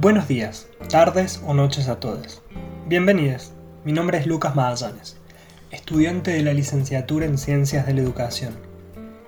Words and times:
Buenos 0.00 0.28
días, 0.28 0.66
tardes 0.88 1.42
o 1.46 1.52
noches 1.52 1.88
a 1.88 2.00
todos. 2.00 2.40
Bienvenidos. 2.86 3.52
Mi 3.84 3.92
nombre 3.92 4.16
es 4.16 4.26
Lucas 4.26 4.56
Magallanes, 4.56 5.18
estudiante 5.70 6.30
de 6.30 6.42
la 6.42 6.54
licenciatura 6.54 7.26
en 7.26 7.36
Ciencias 7.36 7.86
de 7.86 7.92
la 7.92 8.00
Educación. 8.00 8.54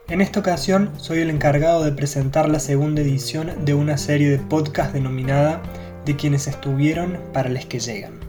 En 0.08 0.22
esta 0.22 0.40
ocasión 0.40 0.90
soy 0.96 1.19
el 1.19 1.29
encargado 1.29 1.85
de 1.85 1.93
presentar 1.93 2.48
la 2.48 2.58
segunda 2.58 3.03
edición 3.03 3.66
de 3.66 3.74
una 3.74 3.98
serie 3.98 4.30
de 4.30 4.38
podcast 4.38 4.95
denominada 4.95 5.61
De 6.07 6.16
quienes 6.16 6.46
estuvieron 6.46 7.18
para 7.34 7.50
los 7.50 7.66
que 7.66 7.79
llegan. 7.79 8.20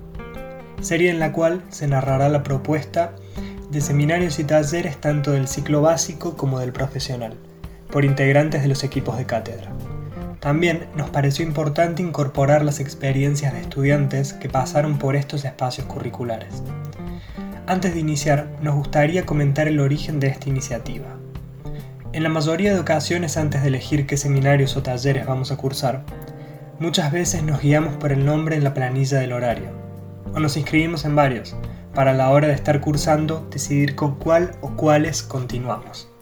Serie 0.81 1.11
en 1.11 1.19
la 1.19 1.31
cual 1.31 1.63
se 1.69 1.87
narrará 1.87 2.27
la 2.27 2.43
propuesta 2.43 3.15
de 3.71 3.79
seminarios 3.79 4.37
y 4.39 4.43
talleres 4.43 4.97
tanto 4.99 5.31
del 5.31 5.47
ciclo 5.47 5.81
básico 5.81 6.35
como 6.35 6.59
del 6.59 6.73
profesional, 6.73 7.37
por 7.89 8.03
integrantes 8.03 8.63
de 8.63 8.67
los 8.67 8.83
equipos 8.83 9.17
de 9.17 9.25
cátedra. 9.25 9.71
También 10.43 10.87
nos 10.97 11.09
pareció 11.09 11.45
importante 11.45 12.03
incorporar 12.03 12.65
las 12.65 12.81
experiencias 12.81 13.53
de 13.53 13.61
estudiantes 13.61 14.33
que 14.33 14.49
pasaron 14.49 14.97
por 14.97 15.15
estos 15.15 15.45
espacios 15.45 15.87
curriculares. 15.87 16.61
Antes 17.65 17.93
de 17.93 18.01
iniciar, 18.01 18.49
nos 18.61 18.75
gustaría 18.75 19.25
comentar 19.25 19.69
el 19.69 19.79
origen 19.79 20.19
de 20.19 20.27
esta 20.27 20.49
iniciativa. 20.49 21.07
En 22.11 22.23
la 22.23 22.29
mayoría 22.29 22.73
de 22.73 22.81
ocasiones 22.81 23.37
antes 23.37 23.61
de 23.61 23.69
elegir 23.69 24.05
qué 24.05 24.17
seminarios 24.17 24.75
o 24.75 24.83
talleres 24.83 25.25
vamos 25.25 25.49
a 25.53 25.55
cursar, 25.55 26.03
muchas 26.77 27.13
veces 27.13 27.41
nos 27.41 27.61
guiamos 27.61 27.95
por 27.95 28.11
el 28.11 28.25
nombre 28.25 28.57
en 28.57 28.65
la 28.65 28.73
planilla 28.73 29.19
del 29.19 29.31
horario, 29.31 29.69
o 30.33 30.41
nos 30.41 30.57
inscribimos 30.57 31.05
en 31.05 31.15
varios, 31.15 31.55
para 31.95 32.11
a 32.11 32.15
la 32.15 32.29
hora 32.31 32.49
de 32.49 32.53
estar 32.53 32.81
cursando 32.81 33.47
decidir 33.49 33.95
con 33.95 34.15
cuál 34.15 34.51
o 34.59 34.71
cuáles 34.75 35.23
continuamos. 35.23 36.12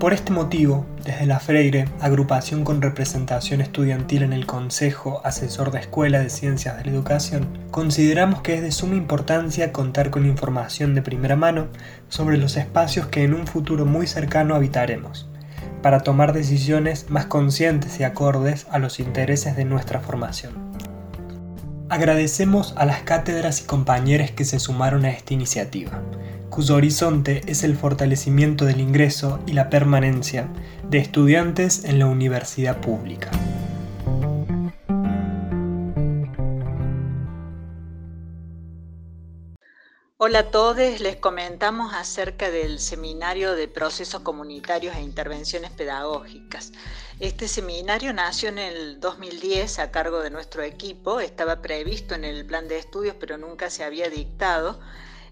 Por 0.00 0.14
este 0.14 0.32
motivo, 0.32 0.86
desde 1.04 1.26
la 1.26 1.40
Freire, 1.40 1.84
agrupación 2.00 2.64
con 2.64 2.80
representación 2.80 3.60
estudiantil 3.60 4.22
en 4.22 4.32
el 4.32 4.46
Consejo 4.46 5.20
Asesor 5.24 5.72
de 5.72 5.80
Escuela 5.80 6.20
de 6.20 6.30
Ciencias 6.30 6.78
de 6.78 6.86
la 6.86 6.90
Educación, 6.90 7.46
consideramos 7.70 8.40
que 8.40 8.54
es 8.54 8.62
de 8.62 8.72
suma 8.72 8.94
importancia 8.94 9.72
contar 9.72 10.08
con 10.08 10.24
información 10.24 10.94
de 10.94 11.02
primera 11.02 11.36
mano 11.36 11.66
sobre 12.08 12.38
los 12.38 12.56
espacios 12.56 13.08
que 13.08 13.24
en 13.24 13.34
un 13.34 13.46
futuro 13.46 13.84
muy 13.84 14.06
cercano 14.06 14.54
habitaremos, 14.54 15.28
para 15.82 16.00
tomar 16.00 16.32
decisiones 16.32 17.10
más 17.10 17.26
conscientes 17.26 18.00
y 18.00 18.04
acordes 18.04 18.68
a 18.70 18.78
los 18.78 19.00
intereses 19.00 19.54
de 19.54 19.66
nuestra 19.66 20.00
formación. 20.00 20.54
Agradecemos 21.90 22.72
a 22.78 22.86
las 22.86 23.02
cátedras 23.02 23.60
y 23.60 23.64
compañeros 23.64 24.30
que 24.30 24.46
se 24.46 24.60
sumaron 24.60 25.04
a 25.04 25.10
esta 25.10 25.34
iniciativa 25.34 26.00
cuyo 26.50 26.74
horizonte 26.74 27.42
es 27.46 27.62
el 27.62 27.76
fortalecimiento 27.76 28.64
del 28.64 28.80
ingreso 28.80 29.38
y 29.46 29.52
la 29.52 29.70
permanencia 29.70 30.48
de 30.82 30.98
estudiantes 30.98 31.84
en 31.84 32.00
la 32.00 32.06
universidad 32.06 32.80
pública. 32.80 33.30
Hola 40.22 40.40
a 40.40 40.50
todos, 40.50 41.00
les 41.00 41.16
comentamos 41.16 41.94
acerca 41.94 42.50
del 42.50 42.78
seminario 42.78 43.54
de 43.54 43.68
procesos 43.68 44.20
comunitarios 44.20 44.94
e 44.96 45.00
intervenciones 45.00 45.70
pedagógicas. 45.70 46.72
Este 47.20 47.48
seminario 47.48 48.12
nació 48.12 48.50
en 48.50 48.58
el 48.58 49.00
2010 49.00 49.78
a 49.78 49.90
cargo 49.90 50.20
de 50.20 50.30
nuestro 50.30 50.62
equipo, 50.62 51.20
estaba 51.20 51.62
previsto 51.62 52.14
en 52.14 52.24
el 52.24 52.44
plan 52.44 52.68
de 52.68 52.78
estudios 52.78 53.14
pero 53.18 53.38
nunca 53.38 53.70
se 53.70 53.82
había 53.82 54.10
dictado 54.10 54.78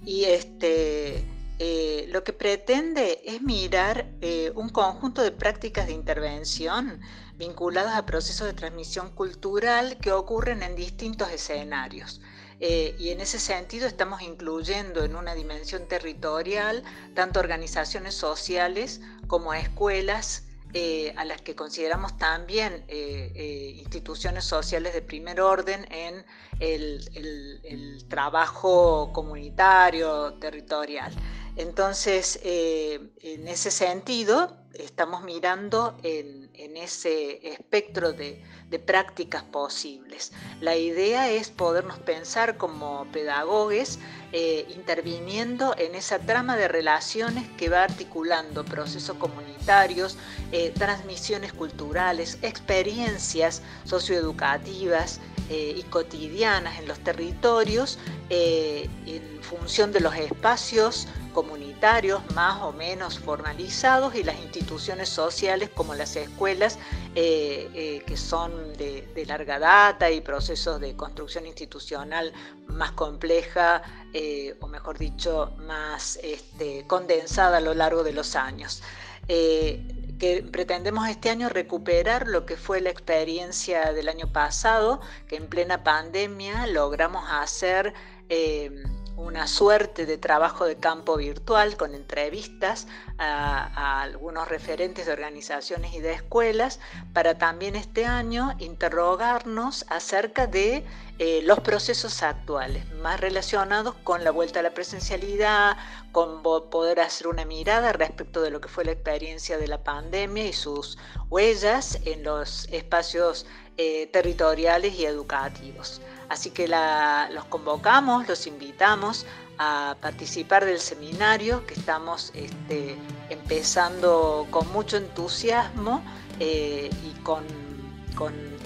y 0.04 0.24
este, 0.24 1.24
eh, 1.58 2.06
lo 2.10 2.22
que 2.22 2.32
pretende 2.32 3.20
es 3.24 3.42
mirar 3.42 4.06
eh, 4.20 4.52
un 4.54 4.68
conjunto 4.68 5.22
de 5.22 5.32
prácticas 5.32 5.86
de 5.86 5.92
intervención 5.92 7.00
vinculadas 7.36 7.96
a 7.96 8.06
procesos 8.06 8.46
de 8.46 8.52
transmisión 8.52 9.10
cultural 9.10 9.96
que 9.98 10.12
ocurren 10.12 10.62
en 10.62 10.76
distintos 10.76 11.30
escenarios. 11.30 12.20
Eh, 12.60 12.96
y 12.98 13.10
en 13.10 13.20
ese 13.20 13.38
sentido 13.38 13.86
estamos 13.86 14.20
incluyendo 14.22 15.04
en 15.04 15.14
una 15.14 15.34
dimensión 15.34 15.86
territorial 15.86 16.82
tanto 17.14 17.38
organizaciones 17.38 18.14
sociales 18.14 19.00
como 19.28 19.54
escuelas, 19.54 20.47
eh, 20.74 21.14
a 21.16 21.24
las 21.24 21.40
que 21.40 21.54
consideramos 21.54 22.18
también 22.18 22.84
eh, 22.88 23.32
eh, 23.34 23.74
instituciones 23.78 24.44
sociales 24.44 24.92
de 24.92 25.00
primer 25.00 25.40
orden 25.40 25.86
en 25.90 26.26
el, 26.60 28.04
trabajo 28.08 29.10
comunitario, 29.14 30.34
territorial. 30.34 31.12
Entonces, 31.56 32.38
en 32.42 33.48
ese 33.48 33.70
sentido, 33.70 34.56
estamos 34.74 35.22
mirando 35.22 35.96
en, 36.02 36.48
ese 36.76 37.48
espectro 37.48 38.12
de, 38.12 38.42
de, 38.68 38.78
prácticas 38.78 39.42
posibles. 39.42 40.32
La 40.60 40.76
idea 40.76 41.30
es 41.30 41.50
podernos 41.50 41.98
pensar 41.98 42.56
como 42.56 43.06
pedagogos 43.12 43.98
eh, 44.30 44.66
interviniendo 44.76 45.74
en 45.78 45.94
esa 45.94 46.18
trama 46.18 46.54
de 46.58 46.68
relaciones 46.68 47.48
que 47.56 47.70
va 47.70 47.84
articulando 47.84 48.62
procesos 48.62 49.16
comunitarios, 49.16 50.18
eh, 50.52 50.70
transmisiones 50.76 51.54
culturales, 51.54 52.36
experiencias 52.42 53.62
socioeducativas 53.84 55.20
eh, 55.48 55.72
y 55.78 55.82
cotidianas 55.84 56.78
en 56.78 56.88
los 56.88 56.98
territorios 56.98 57.98
en 58.30 59.40
función 59.40 59.92
de 59.92 60.00
los 60.00 60.14
espacios 60.14 61.08
comunitarios 61.32 62.20
más 62.34 62.60
o 62.60 62.74
menos 62.74 63.18
formalizados 63.18 64.14
y 64.14 64.22
las 64.22 64.38
instituciones 64.38 65.08
sociales 65.08 65.70
como 65.74 65.94
las 65.94 66.14
escuelas 66.16 66.78
que 67.14 68.16
son 68.16 68.74
de, 68.76 69.08
de, 69.14 69.24
larga 69.24 69.58
data 69.58 70.10
y 70.10 70.20
procesos 70.20 70.78
de 70.78 70.94
construcción 70.94 71.46
institucional 71.46 72.34
más 72.66 72.92
compleja 72.92 73.82
eh, 74.12 74.56
o 74.60 74.66
mejor 74.66 74.98
dicho, 74.98 75.54
más 75.58 76.18
este, 76.22 76.86
condensada 76.86 77.58
a 77.58 77.60
lo 77.60 77.74
largo 77.74 78.02
de 78.02 78.12
los 78.12 78.36
años. 78.36 78.82
Eh, 79.28 79.98
que 80.18 80.42
pretendemos 80.42 81.08
este 81.08 81.30
año 81.30 81.48
recuperar 81.48 82.26
lo 82.26 82.44
que 82.44 82.56
fue 82.56 82.80
la 82.80 82.90
experiencia 82.90 83.92
del 83.92 84.08
año 84.08 84.32
pasado, 84.32 85.00
que 85.28 85.36
en 85.36 85.46
plena 85.48 85.84
pandemia 85.84 86.66
logramos 86.66 87.24
hacer 87.30 87.94
eh, 88.28 88.82
una 89.18 89.48
suerte 89.48 90.06
de 90.06 90.16
trabajo 90.16 90.64
de 90.64 90.76
campo 90.76 91.16
virtual 91.16 91.76
con 91.76 91.94
entrevistas 91.94 92.86
a, 93.18 94.00
algunos 94.00 94.48
referentes 94.48 95.06
de 95.06 95.12
organizaciones 95.12 95.92
y 95.92 96.00
de 96.00 96.12
escuelas 96.12 96.78
para 97.12 97.36
también 97.36 97.74
este 97.74 98.06
año 98.06 98.54
interrogarnos 98.58 99.84
acerca 99.88 100.46
de 100.46 100.84
eh, 101.18 101.40
los 101.42 101.58
procesos 101.60 102.22
actuales, 102.22 102.88
más 102.92 103.20
relacionados 103.20 103.96
con 104.04 104.22
la 104.22 104.30
vuelta 104.30 104.60
a 104.60 104.62
la 104.62 104.70
presencialidad, 104.70 105.76
con 106.12 106.42
poder 106.42 107.00
hacer 107.00 107.26
una 107.26 107.44
mirada 107.44 107.92
respecto 107.92 108.40
de 108.40 108.50
lo 108.50 108.60
que 108.60 108.68
fue 108.68 108.84
la 108.84 108.92
experiencia 108.92 109.58
de 109.58 109.66
la 109.66 109.82
pandemia 109.82 110.46
y 110.46 110.52
sus 110.52 110.96
huellas 111.28 111.98
en 112.04 112.22
los 112.22 112.68
espacios 112.70 113.46
eh, 113.80 114.08
territoriales 114.08 114.98
y 114.98 115.04
educativos. 115.04 116.00
Así 116.28 116.50
que 116.50 116.66
los 116.66 117.44
convocamos, 117.44 118.26
los 118.26 118.48
invitamos 118.48 119.24
a 119.56 119.96
participar 120.00 120.64
del 120.64 120.80
seminario 120.80 121.64
que 121.64 121.74
estamos 121.74 122.32
este, 122.34 122.96
empezando 123.30 124.48
con 124.50 124.68
mucho 124.72 124.96
entusiasmo 124.96 126.02
eh, 126.40 126.90
y 127.04 127.20
con, 127.20 127.44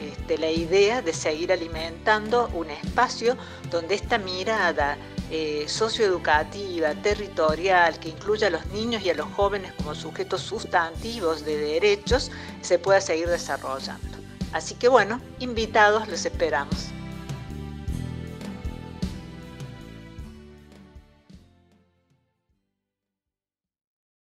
este, 0.00 0.38
la 0.38 0.50
idea 0.50 1.02
de 1.02 1.12
seguir 1.12 1.52
alimentando 1.52 2.48
un 2.54 2.70
espacio 2.70 3.36
donde 3.70 3.96
esta 3.96 4.16
mirada 4.16 4.96
eh, 5.30 5.66
socioeducativa, 5.68 6.94
territorial, 6.94 7.98
que 8.00 8.08
incluya 8.08 8.46
a 8.46 8.50
los 8.50 8.64
niños 8.68 9.02
y 9.02 9.10
a 9.10 9.14
los 9.14 9.26
jóvenes 9.26 9.74
como 9.74 9.94
sujetos 9.94 10.40
sustantivos 10.40 11.44
de 11.44 11.58
derechos, 11.58 12.30
se 12.62 12.78
pueda 12.78 13.02
seguir 13.02 13.28
desarrollando. 13.28 14.11
Así 14.52 14.74
que 14.74 14.88
bueno, 14.88 15.20
invitados, 15.38 16.08
los 16.08 16.24
esperamos. 16.26 16.92